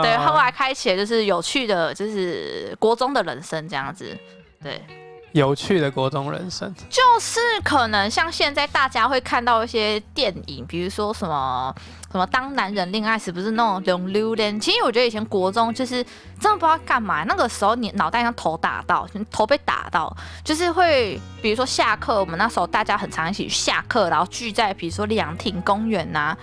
[0.04, 4.18] 对后来开启了就是有趣的，就是国中的人生这样子。
[4.68, 4.82] 对，
[5.32, 11.74] 有趣的国中人生，就是可能像现在大家会看到一些电影，比如说什么
[12.12, 14.60] 什么《当男人恋爱时》，不是那种龙溜连。
[14.60, 16.04] 其实我觉得以前国中就是
[16.40, 26.36] 真的不知道干嘛，那个时候你脑袋像头打到，头被打到，就是会比如说下课，我们那时候大家很常一起下课，然后聚在比如说凉亭公园呐、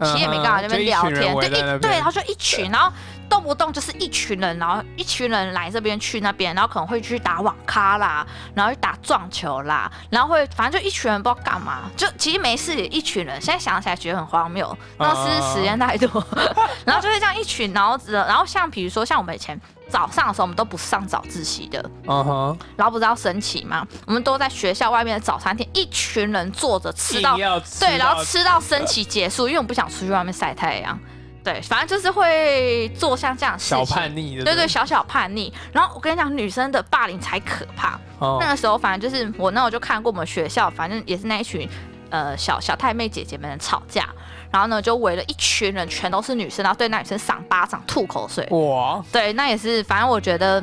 [0.00, 2.92] 其实也没干嘛，那边聊天，对一对，然后就一群，然后
[3.28, 16.24] 动不动就是一群人，然后一群人来这边去那边，然后可能会去打网咖啦，然后去打撞球啦，然后会反正就一群人不知道干嘛，就其实没事，一群人，现在想起来觉得很荒谬，那是时间太多，
[16.84, 23.86] 然后就会这样一群，然后然后像比如说像我们以前早上的时候，我们都不上早自习的，嗯哼，然后不是要升旗吗？
[24.06, 27.36] 我们都在学校外面的早餐店，一群人坐着吃到
[27.80, 30.98] 对，然后吃到升旗结束，因为我们不想出去外面晒太阳。
[31.46, 33.56] 对，反正就是会做像这样。
[33.56, 35.52] 小叛逆的，对对，小小叛逆。
[35.72, 37.96] 然后我跟你讲，女生的霸凌才可怕。
[38.18, 41.68] 哦那个时候，反正就是我那我就看过我们学校，反正也是那一群
[42.10, 44.08] 呃小小太妹姐姐们吵架，
[44.50, 48.44] 然后呢就围了一群人，全都是女生，然后对那女生赏巴掌、吐口水。
[48.50, 50.60] 哇，对，那也是，反正我觉得。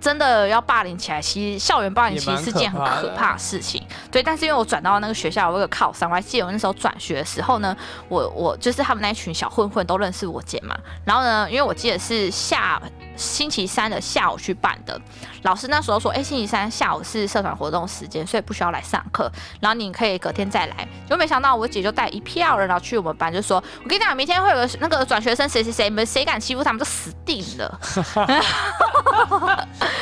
[0.00, 3.82] 真的要霸凌起来，其实校园霸凌其实是件很可怕的事情。
[4.10, 7.76] 对，但是因为我转到那个学校，我有个靠山，我还记得我那时候转学的时候呢，
[8.08, 10.74] 我我就是他们那一群小混混都认识我姐嘛。
[11.04, 12.80] 然后呢，因为我记得是下
[13.20, 14.98] 星期三的下午去办的，
[15.42, 19.30] 老师那时候说，哎，星期三下午是社团活动时间，所以不需要来上课，
[19.60, 20.88] 然后你可以隔天再来。
[21.08, 27.80] 就没想到我姐就带一票人，然后去我们班，就说，我跟你讲，明天会有个那个转学生谁谁谁，你们谁敢欺负他们就死定了。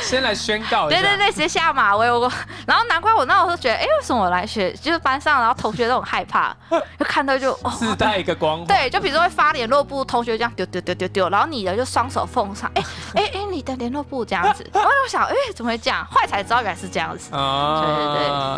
[0.01, 2.09] 先来宣告一下，对 对对，直接下马威。
[2.09, 2.31] 我
[2.65, 6.55] 然后难怪我那时候觉得，哎，为什么我来学就是班上，然后同学都很害怕，
[6.97, 7.71] 就看到就哦。
[7.77, 12.83] 自带一个光环，对，就比如说会发联络簿，同学这样丢丢丢丢丢，然后你的就双手奉上，哎
[13.15, 16.05] 哎哎，你的联络部这样子， 然后我想，哎，怎么会这样？
[16.09, 17.33] 后来才知道原来是这样子。
[17.35, 17.83] 啊，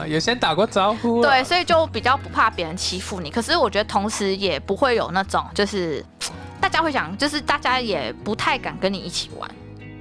[0.02, 3.30] 对对有先打过招呼，对，，所以就比较不怕别人欺负你。
[3.30, 6.04] 可是我觉得同时也不会有那种就是
[6.60, 9.50] 大家会想，就是大家也不太敢跟你一起玩，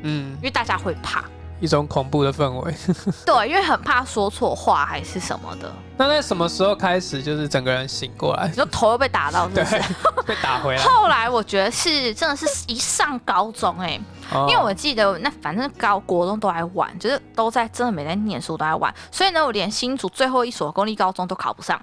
[0.03, 1.25] 嗯因，为大家会怕。
[1.61, 2.75] 一种恐怖的氛围。
[3.25, 9.83] 对，因为很怕说错话还是什么的，那在什么时候开始，就是整个人醒过来你，说头又被打到，是对不是？，
[10.27, 10.83] 被打回来？
[10.83, 14.01] 后来我觉得是真的是一上高中哎、
[14.33, 21.81] 哦因为我记得那反正高国中都在玩，就是都在真的没在念书都在玩，所以呢我连新竹最后一所公立高中都考不上。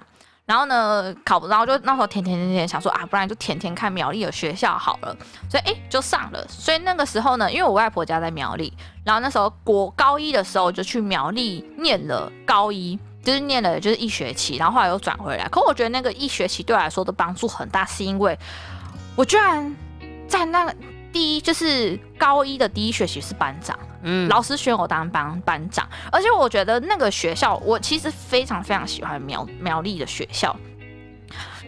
[0.48, 5.14] 然后呢，考不到就那时候填填填填，想说啊，不然就填填看苗栗的学校好了，
[5.46, 6.42] 所以哎就上了。
[6.48, 8.72] 所以那个时候呢，因为我外婆家在苗栗，
[9.04, 15.46] 然后那时候国高一的时候就去苗栗念了高一，就是念了就是一学期，然后后来又转回来。
[15.48, 18.38] 可我觉得那个一学期对我来说的帮助很大，是因为
[19.16, 19.76] 我居然
[20.26, 20.74] 在那个
[21.18, 23.76] 第一就是高一的第一学期是班长。
[24.02, 30.54] 嗯老师选我当班班长，而且我觉得那个学校，我其实非常非常喜欢苗苗栗的学校，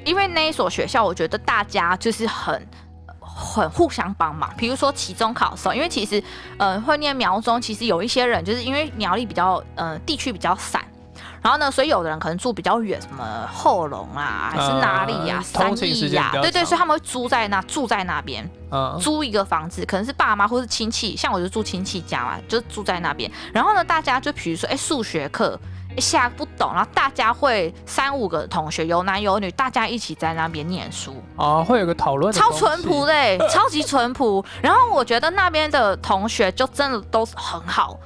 [0.05, 2.65] 因为那一所学校，我觉得大家就是很。
[3.23, 6.23] 很互相帮忙，比如说期中考的时候，因为其实，
[6.59, 10.85] 呃，会念苗中，其实有一些人就是因为苗栗比较，呃，地区比较散，
[11.43, 18.49] 然后呢，所以有的人可能住比较远，什么后龙啊，还是哪里呀、呃三义呀、对对，所以他们会租在那，住在那边。
[18.73, 23.29] 嗯租一个房子，可能是爸妈或是亲戚，像我就住亲戚家嘛，就住在那边。
[23.53, 25.59] 然后呢，大家就比如说，哎，数学课
[25.97, 34.45] 一下不懂，然后大家会三五个同学有男有女，大家一起在那边念书，哦，会有个讨论超淳朴嘞、欸，超级淳朴。
[34.63, 37.99] 然后我觉得那边的同学就真的都很好。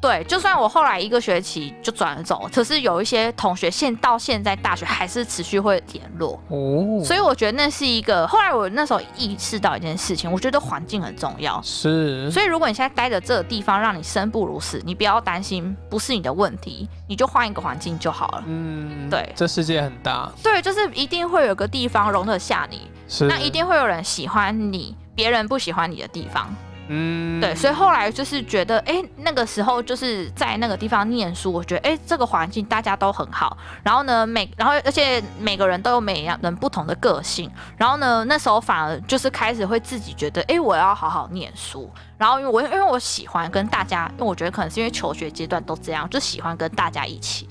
[0.00, 8.26] 对，就算我后来一个学期就转了走，可是有一些同学现到现在大学还是持续会联络，哦，所以我觉得那是一个。
[8.28, 11.60] 后来我那时候意识到一件事情，我觉得环境很重要。
[11.62, 18.44] 是，所以如果你现在待的这个地方让你生不如死，你不要担心，不是你的问题，你就换一个环境就好了。
[18.46, 26.54] 嗯，对这世界很大，对，就是一定会有个地方容得下你，是，那一定会有人喜欢你，别人不喜欢你的地方。
[26.88, 33.56] 嗯，对，所以后来就是觉得，哎，那个时候就是在那个地方念书，我觉得，哎，这个环境大家都很好。
[33.82, 37.50] 然后呢，每然后而且每个人都有每样人不同的个性。
[37.76, 41.90] 然后呢，那时候反而就是开始会自己觉得，哎，我要好好念书。
[42.16, 47.48] 然后因为我因为我喜欢跟大家，因为我觉得可能是因为求学阶段都这样，就喜欢跟大家一起。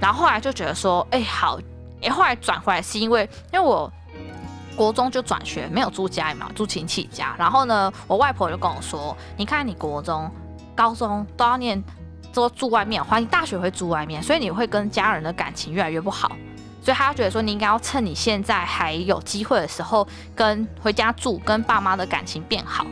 [0.00, 1.58] 然后后来就觉得说，哎，好，
[2.00, 3.92] 哎，后来转回来是因为因为我。
[4.78, 7.34] 国中就转学，没有住家里嘛，住亲戚家。
[7.36, 10.30] 然后呢，我外婆就跟我说：“你看，你国中、
[10.72, 11.82] 高中都要念，
[12.32, 16.30] 都住外面，或你大学会住外面，所以你会跟家人的感情越来越不好。
[16.80, 22.86] 所以他觉得说，你应该要趁你现在还有机会的时候，跟回家住，跟爸妈的感情变好。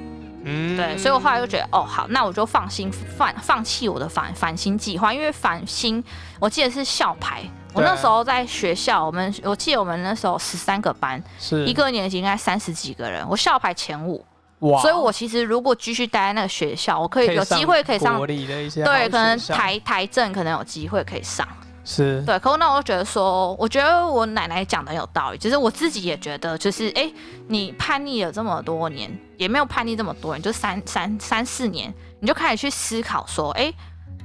[0.46, 6.02] 嗯，对，所以我后来就觉得，哦，好，那我就放心放放弃我的反反星计划，因为反星
[6.40, 7.42] 我记得是校牌。
[7.74, 11.66] 我那时候在学校，我们我记得我们那时候十三个班，是。
[11.66, 14.24] 一个年级应该三十几个人，我校排前五，
[14.60, 21.46] 哇，所以我其实如果继续待在那个学校，我可以有机会可以上对，可能台台政可能有机会可以上，
[21.86, 22.38] 是，对。
[22.40, 27.10] 可是那我就觉得说，我觉得我奶奶讲的很有道理，就是我自己也觉得，就是哎，
[27.48, 33.72] 你叛逆了这么多年，也没有叛逆这么多年，就三三三四年，你就开始去思考说，哎。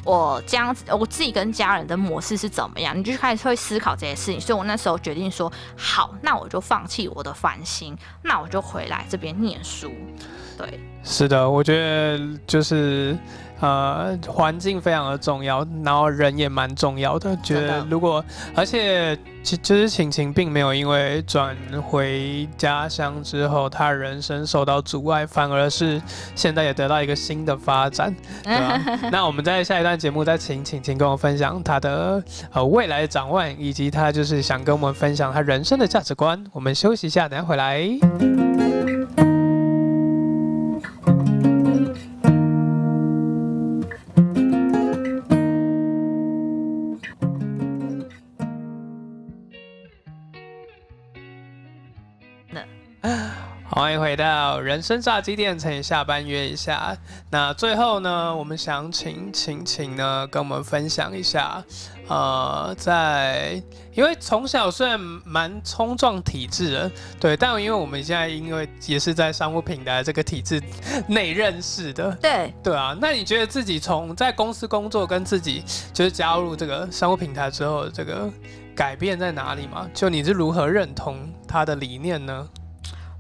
[0.04, 2.98] 我这样子，我自己跟家人的模式是怎么样？
[2.98, 9.92] 你就开始会思考这些事情，所以我那时候决定说，好，那我就放弃我的烦心，那我就回来这边念书。
[10.58, 13.16] 对，是的，我觉得就是
[13.62, 17.38] 呃，环境非常的重要，然后人也蛮重要的。
[17.44, 18.24] 觉得如果，
[18.56, 21.56] 而且其就是晴晴并没有因为转
[21.88, 26.02] 回家乡之后，她人生受到阻碍，反而是
[26.36, 28.82] 现在也得到一个新的发展， 对吧？
[29.12, 36.44] 那我们在下一段节目再请晴晴跟我分享她的呃未来的展望，以及她就是想跟我们分享她人生的价值观。
[36.52, 37.80] 我们休息一下，等下回来。
[53.74, 56.96] 欢迎回到人生炸鸡店，乘以下班约一下。
[57.30, 61.64] 那最后呢，我们想请晴晴呢跟我们分享一下，
[62.10, 70.62] 呃，在因为从小虽然蛮冲撞体制的，对，但因为我们现在因为也是在商务平台这个体制
[71.08, 72.94] 内认识的，对，对啊。
[73.00, 78.30] 那你觉得自己从在公司工作跟自己就是加入这个商务平台之后，这个
[78.76, 79.90] 改变在哪里吗？
[79.94, 82.50] 就你是如何认同他的理念呢？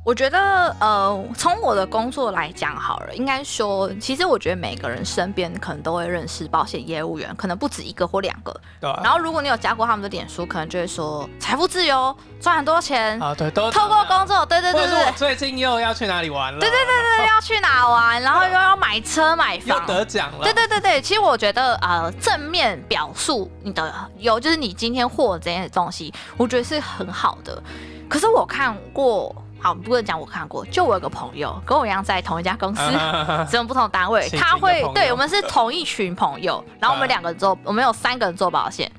[0.03, 8.51] 我觉得，呃，从我的工作来讲好了，应该说，其实我觉得每个人身边可能都会认识保险业务员，可能不止一个或两个。
[8.79, 8.99] 对啊。
[9.03, 16.59] 然后，如果你有加过他们的脸书，可能就会说财富自由，赚很多钱，啊，对，都透过工作，对对或对对最近又要去哪里玩了？
[16.59, 19.85] 对对对对，要去哪玩，然后又要买车买又房。
[19.85, 20.43] 得奖了。
[20.43, 27.61] 对对对对，其实我觉得呃，正面表述你的有，就是你今天获得这些东西，我觉得是很好的。
[28.09, 38.91] 可是我看过，好，不能讲我看过，就我有个朋友跟我一样在同一家公司，啊只有不同单位，他会对我们是同一群朋友，然后我们两个做，我们有三个人做保险，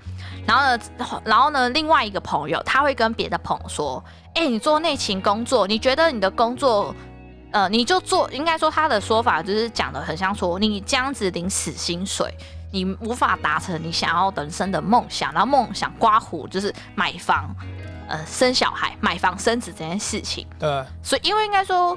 [0.46, 0.78] 然后呢，
[1.24, 4.02] 然后呢，另外一个朋友他会跟别的朋友说，
[4.34, 6.94] 哎、你做内勤工作，你觉得你的工作？
[7.50, 12.34] 呃，你就做，应该说他的说法就是讲的很像说，你这样子领死薪水，
[12.72, 17.54] 你无法达成你想要人生的梦想，然后梦想刮胡就是买房，
[18.08, 20.46] 呃，生小孩、买房生子这件事情。
[20.58, 20.68] 对，
[21.02, 21.96] 所以，因为应该说，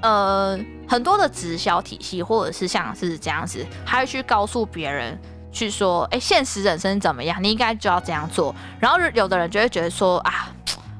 [0.00, 0.58] 呃，
[0.88, 5.18] 很多的直销体系，或者是像是这样子，他会去告诉别人，
[5.52, 8.54] 去说，哎、现实人生怎么样，你应该就要这样做。
[8.80, 10.48] 然后有的人就会觉得说，啊，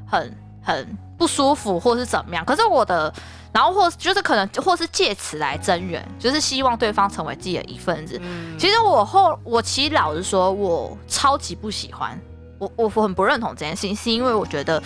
[0.07, 2.45] 很很不舒服，或是怎么样。
[2.45, 3.13] 可是我的，
[3.53, 8.19] 然后或就是可能，或是借此来增援，就是希望对方成为自己的一份子。
[8.23, 12.19] 嗯，其实我后，我其实老实说，我超级不喜欢，
[12.59, 14.83] 我我我很不认同这件事情，是因为我觉得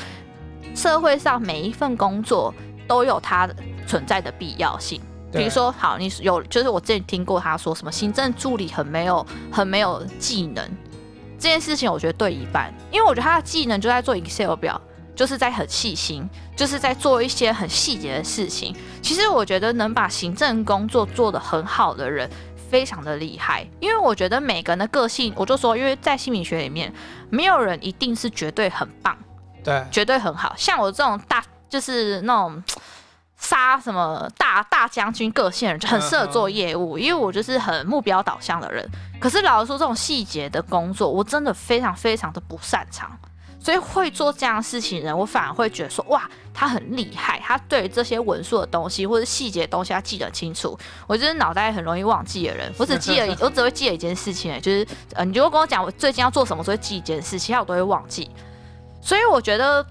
[0.75, 2.55] 社会上每一份工作
[2.87, 3.49] 都有它
[3.87, 5.01] 存在的必要性。
[5.33, 10.63] 比如说，好，你有就是我之前听过他说什么行政助理很没有很没有技能，
[11.39, 14.79] 这件事情我觉得对一半，因为我觉得他的技能就在做 Excel 表，
[15.17, 18.77] 就是在很细心，就是在做一些很细节的事情。
[19.01, 22.29] 其实我觉得能把行政工作做得很好的人，
[22.73, 23.65] 非常的厉害。
[23.79, 26.93] 因为我觉得每个人的个性，我就说，因为在心理学里面，
[27.31, 29.17] 没有人一定是绝对很棒，
[29.63, 30.55] 对，绝对很好。
[30.57, 32.65] 像我这种大，就是那种。
[33.43, 38.89] 杀什么大大将军个性人就很适合做业务，因为我就是很目标导向的人。
[39.19, 43.11] 可是老实说，这种细节的工作，我真的非常非常的不擅长。
[43.59, 46.23] 所以会做这样事情人，我反而会觉得说，哇，
[46.55, 50.79] 他很厉害，他对这些文书的东西或者细节的东西他记得清楚。
[51.07, 58.31] 我就是脑袋很容易忘记的人，我只 记得我只会记得一件事情，就是呃，你如果跟我讲我最近要做什么，我会记一件事，其他我都会忘记。
[59.01, 59.85] 所以我觉得，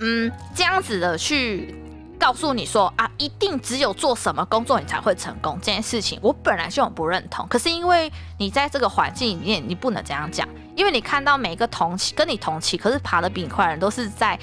[0.00, 1.74] 嗯，这样子的去。
[2.20, 7.46] 告诉你说啊，一定只有做什么工作你才会成功这件事情，我本来就很不认同。
[7.46, 10.44] 可是因为你在这个环境里面，你不能这样讲，
[10.74, 14.36] 因为你看到每一个同期跟你同期，可是爬得比你快的人，都是在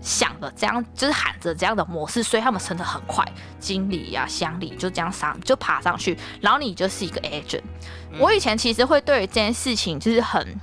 [0.00, 3.24] 想的这样，就是喊着这样的模式，所以他们升得很快，
[3.58, 7.62] 经理呀、乡里就这样上就爬上去，然后你就是一个 agent。
[8.18, 10.60] 我以前其实会对这件事情就是很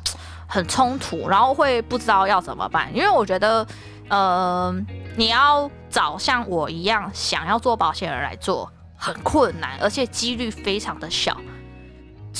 [0.47, 3.65] 很冲突，然后会不知道要怎么办，因为我觉得。
[4.09, 4.73] 呃，
[5.17, 11.35] 你要找像我一样想要做保险人来做，很困难，而且几率非常的小。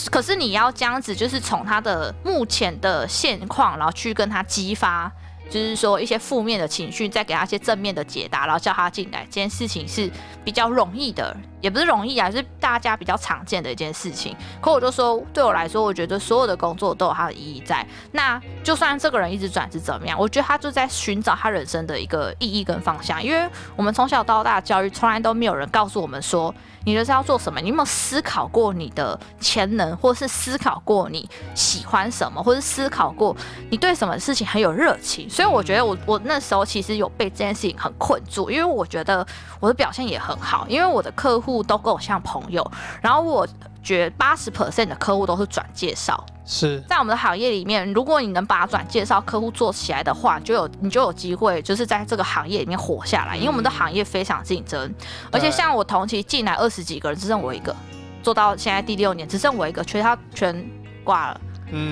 [0.10, 5.12] 可是你要这样子，就是从他的目前的现况，然后去跟他激发。
[5.50, 10.10] 就是说一些负面的情绪，再给他一些正面的解答，然后叫他进来，这件事情是
[10.44, 14.36] 比较容易的，也不是容易啊，是大家比较常见的一件事情。
[14.62, 17.86] 可我就说，对我来说，我觉得所有的工作都有它的意义在。
[18.12, 23.24] 那就算这个人一直转是怎么样，我觉得他就在寻找他人生的一个意义跟方向。
[23.24, 26.54] 因为我们从小到大教育，从来都没有人告诉我们说。
[26.88, 27.60] 你就是要做什么？
[27.60, 33.36] 你有没有思考过你的潜能，或是思考过你喜欢什么，或是思考过
[33.70, 35.30] 你对什么事情很有热情？
[35.30, 39.28] 所以我觉得我我那时候其实有被这件事情很困住，因为我觉得
[39.60, 42.66] 我的表现也很好，因为我的客户都跟我像朋友，
[43.02, 43.46] 然后我。
[43.88, 53.38] 觉八十 percent 的客户都是转介绍，是在我们的行业里面，如果你能把转介绍客户做起来的话，就有你就有机会，就是在这个行业里面活下来。
[53.38, 54.94] 因为我们的行业非常竞争，
[55.32, 57.74] 而且像我同期进来二十几个人，只剩我一个，
[58.22, 60.70] 做到现在第六年，只剩我一个，其他全
[61.06, 61.42] 挂了。
[61.72, 61.90] 嗯，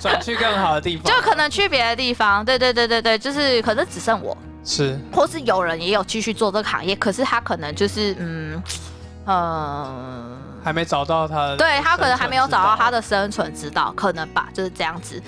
[0.00, 2.44] 转去更好的地方，就可能去别的地方。
[2.44, 8.62] 对对对对对，就是可能只剩我是，或是有人也有继续做这个行业，可是他可能就是嗯
[9.26, 10.31] 嗯。
[10.62, 15.20] 还没找到他，对他可能还没有找到他的生存之道，可能吧，就是这样子。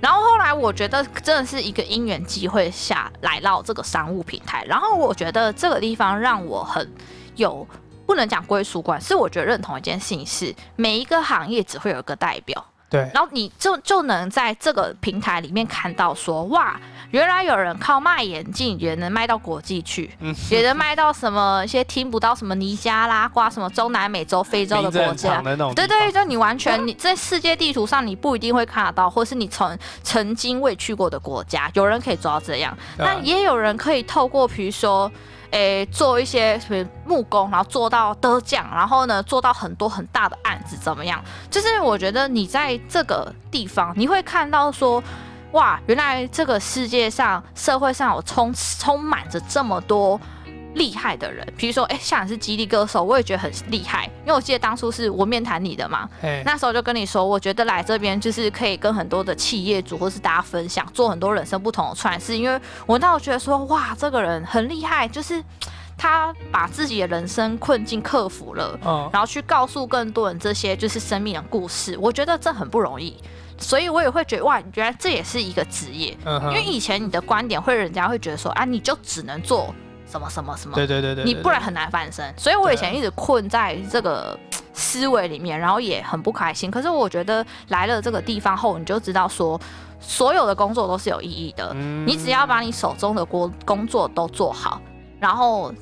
[0.00, 6.90] 然后后来我觉得真的是一个因缘机会下来到这个商务平台，然后我觉得这个地方让我很
[7.36, 7.66] 有
[8.06, 12.64] 不能讲归属感，是我觉得认同一件事情是每一个行业只会有一个代表。
[12.88, 16.80] 对，然后你就就能在这个平台里面看到说，哇，
[17.10, 20.10] 原来有人靠卖眼镜也能卖到国际去，
[20.50, 25.42] 也能卖到什么一些听不到什么尼加拉瓜什么中南美洲、非洲的国家，
[25.74, 35.10] 对对，就你完全你在世界地图上你不一定会看得到，或是你曾曾经未去过的国家，有人可以做到这样，那也有人可以透过比如说。
[35.52, 41.20] 诶，做一些什么木工，然后做到得奖，然后呢，做到很多很大的案子，怎么样？
[41.50, 45.02] 就是我觉得你在这个地方，你会看到说，
[45.52, 50.20] 哇，原来这个世界上、社会上有充充满着这么多。
[50.74, 56.08] 厉害的人，比如说，哎，像你是激励歌手，我也觉得很厉害，因为我记得当初是我面谈你的嘛，
[56.44, 65.42] 那时候就跟你说，我觉得来这边就是可以跟很多的企业主或是大家分享，做很多人生不同的诠释，因为我那时候觉得说，哇，这个人很厉害，就是
[65.98, 68.78] 他把自己的人生困境克服了，
[69.12, 73.16] 然后去告诉更多人这些就是生命的故事，我觉得这很不容易，
[73.60, 79.72] 所以我也会觉得，哇，原来这也是一个职业，因为以前你的观点会人家会觉得说，啊，你就只能做。
[80.10, 80.74] 什么什么什么？
[80.74, 82.34] 对对对对，你不然很难翻身。
[82.36, 84.36] 所以我以前一直困在这个
[84.72, 86.68] 思维里面，然后也很不开心。
[86.68, 89.60] 可是我觉得来了这个地方后，你就知道说，
[90.00, 91.72] 所有的工作都是有意义的。
[91.74, 94.82] 你只要把你手中的工工作都做好，
[95.20, 95.72] 然后，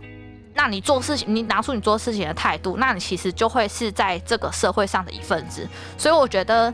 [0.52, 5.66] 那你做事情，你拿出你做事情的态度，那你其实就会是在这个社会上的一份子。
[5.96, 6.70] 所以我觉得。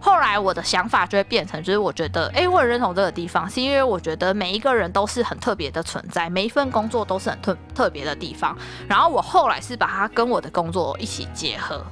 [0.00, 8.56] 后来我的想法就会变成，就是我觉得，哎，我很认同这个地方，是因为我觉得每一个人都是很特别的存在，每一份工作都是很特特别的地方。
[8.88, 11.84] 然后我后来是把它跟我的工作一起结合，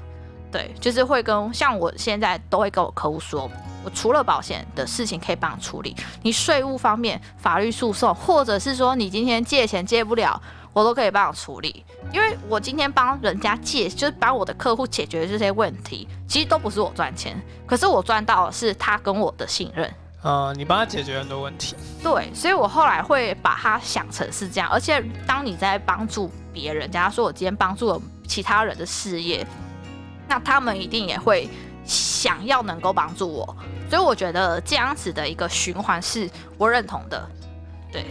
[0.52, 3.50] 对，就是会跟像我现在都会跟我客户说，
[3.84, 10.40] 我除了保险的事情可以帮你处理，你税务方面、法律诉讼，或者是说你今天借钱借不了。
[10.76, 19.90] 我都可以帮我处理，因为我今天帮人家借，就是帮我的客户解决这些问题，其实都不是我赚钱，可是我赚到的是他跟我的信任。
[20.20, 21.74] 呃、你帮他解决很多问题。
[22.02, 29.46] 对，所以我后来会把它想成是这样，而且当你在帮助别人，假如说我今天帮助了其他人的事业，
[30.28, 31.48] 那他们一定也会
[31.86, 33.56] 想要能够帮助我，
[33.88, 37.26] 所以我觉得这样子的一个循环是我认同的。
[37.90, 38.04] 对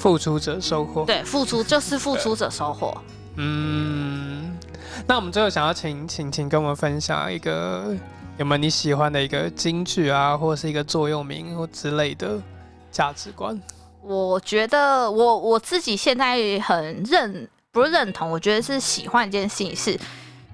[0.00, 1.04] 付出者收获。
[1.04, 2.96] 对，付出就是付出者收获。
[3.36, 4.58] 嗯，
[5.06, 7.94] 那我们最后想要请请请跟我们分享一个
[8.38, 12.40] 有没有你喜欢的一个金句啊，或者是一个座右铭或之类的
[12.90, 13.60] 价值观？
[14.02, 20.00] 我觉得我我自己现在很认不是认同，我觉得是喜欢一件事情是。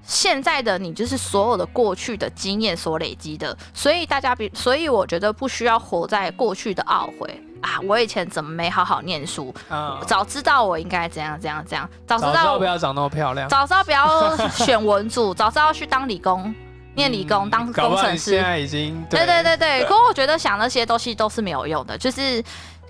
[0.03, 7.79] 现在的你就是所有的过去的经验所累积的，所以大家比，所以我觉得不需要活在过去的懊悔啊！
[7.83, 9.53] 我以前怎么没好好念书？
[9.69, 13.49] 啊，早知道我应该怎样怎样怎样，早知道道不要长那么漂亮。
[13.49, 16.53] 早知道不要 选文组，早知道去当理工，
[16.95, 18.43] 念理工当工程师现。
[18.43, 22.43] 在已经对对对对，可我觉得想那些东西都是没有用的，就是，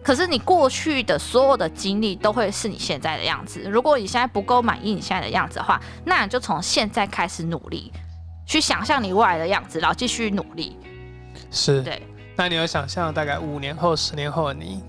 [0.04, 3.62] 可是你过去的所有的经历都会是你现在的样子。
[3.70, 7.92] 如果你现在不够满意你现在的样子的话，那你就从现在开始努力，
[8.46, 10.78] 去想象你未来的样子，然后继续努力。
[11.52, 11.82] 是。
[11.82, 12.07] 对
[12.40, 14.84] 那你有想象大概五年后、十年后的你？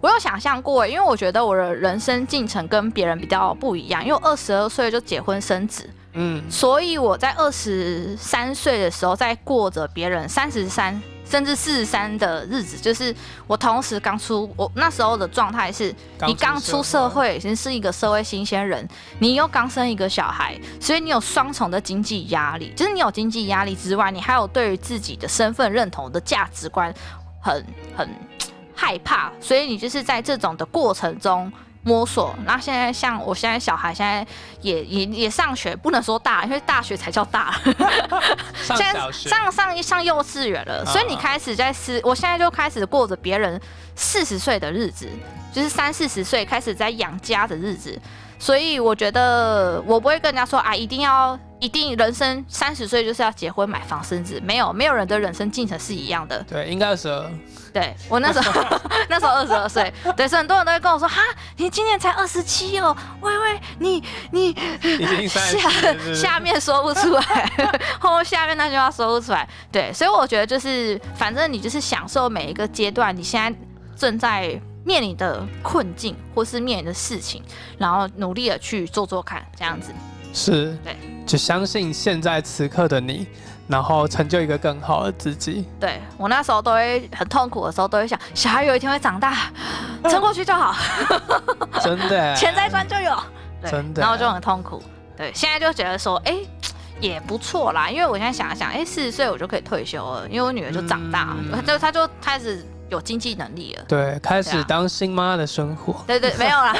[0.00, 13.14] 我有想象过，因为我觉得我的人生进程跟别人比较不一样，因为我二十二岁就结婚生子，嗯，所以我在二十三岁的时候在过着别人三十三甚至四十三的日子，就是
[13.46, 15.94] 我同时刚出，我那时候的状态是
[16.26, 26.94] 你刚出社，会，已经是一个社会新鲜人，你又刚生一个小孩，所以你有双重的经济压力，就是你有经济压力之外，你还有对于自己的身份认同的价值观
[27.40, 27.66] 很
[27.96, 28.08] 很
[28.74, 31.52] 害怕，所以你就是在这种的过程中。
[31.86, 34.26] 摸索，那现在像我现在小孩现在
[34.60, 37.54] 也也也上学，不能说大，因为大学才叫大，
[38.60, 43.60] 上现在上上上幼稚园了，所以你啊开始在思，我现在就开始过着别人
[43.94, 45.08] 四十岁的日子，
[45.52, 47.96] 就是三四十岁开始在养家的日子，
[48.36, 56.42] 所以我觉得我不会跟人家说啊，一定要一定人生三十岁就是要结婚买房生子，没有没有人的人生进程是一样的。
[56.48, 57.30] 对，应该是二
[57.76, 61.20] 对我那时候 那时候二十二岁，对，所以很多人都会跟我说哈，
[61.58, 64.56] 你今年才二十七哦，喂喂，你你
[65.28, 67.52] 下下面说不出来，
[68.00, 69.46] 后下面那句话说不出来。
[69.70, 73.58] 对，所以我觉得就是，反正你就是享受每一个阶段，你现在
[73.94, 77.42] 正在面临的困境或是面临的事情，
[77.76, 79.92] 然后努力的去做做看，这样子。
[80.32, 80.96] 是，对，
[81.26, 83.26] 就相信现在此刻的你，
[83.68, 85.66] 然后成就一个更好的自己。
[85.80, 89.50] 对我那时候都会很痛苦的时候，都会想，小孩有一天会长大，
[90.04, 90.74] 撑过去就好，
[91.82, 93.16] 真的，钱再赚就有。
[93.62, 94.82] 对，真的然后就很痛苦。
[95.16, 96.36] 对，现在就觉得说，哎、
[97.00, 101.34] 也不错啦，因为我现在想一想，哎、四十岁我就可以退休了，因为我女儿就长大
[101.66, 103.84] 就她就开始有经济能力了。
[103.88, 106.04] 对，开始当新妈的生活。
[106.06, 106.74] 对对， 没有啦，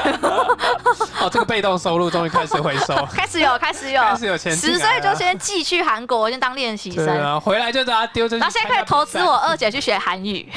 [1.20, 8.40] 哦，这个被动收入终于开始回收， 开始有，开始有，开始有钱十岁就先寄去韩国，先当练习生，对啊，回来就把它丢进去。
[8.40, 9.36] 然后现在可以投资我。
[9.46, 10.50] 二姐去学韩语。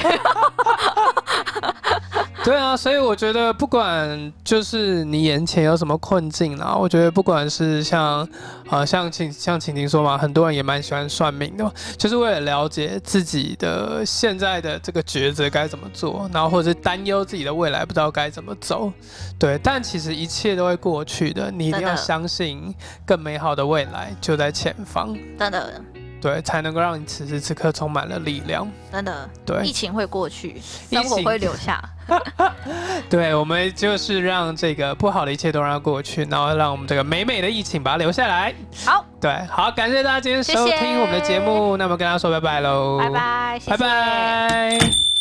[2.44, 8.26] 对啊，所以我觉得不管就是你眼前有什么困境啊，我觉得不管是像
[8.70, 18.92] 呃像晴像晴晴说嘛，很多人也蛮喜欢算命的，就是为了了解自己的现在的这个抉择该怎么做，然后或者是担忧自己的未来不知道该怎么走。
[19.38, 22.74] 对，但其实一切都会过去的，你一定要相信
[23.06, 25.82] 更美好的未来就在前方，真的，
[26.20, 28.66] 对，才能够让你此时此刻充满了力量。
[28.92, 30.60] 真的，对疫情会过去，
[30.90, 31.82] 疫生活情会留下。
[33.08, 38.52] 对，我们就是让这个不好的一切都让它过去，然后让我们这个美美的疫情把它留下来。
[38.84, 45.19] 好，对，好，感谢大家今天收听我们的节目，那么跟大家说拜拜喽，拜，拜，谢拜谢拜。